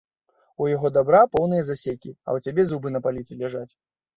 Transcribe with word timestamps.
У 0.63 0.69
яго 0.69 0.89
дабра 0.95 1.19
поўны 1.35 1.59
засекі, 1.67 2.15
а 2.27 2.29
ў 2.35 2.37
цябе 2.45 2.69
зубы 2.71 2.95
на 2.97 3.03
паліцы 3.05 3.41
ляжаць. 3.45 3.71